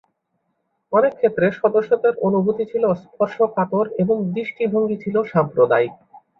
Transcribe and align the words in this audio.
অনেক 0.93 1.13
ক্ষেত্রে 1.15 1.45
সদস্যদের 1.61 2.13
অনুভূতি 2.27 2.63
ছিল 2.71 2.83
স্পর্শকাতর 3.03 3.85
এবং 4.01 4.15
দৃষ্টিভঙ্গি 4.35 4.97
ছিল 5.03 5.15
সাম্প্রদায়িক। 5.31 5.93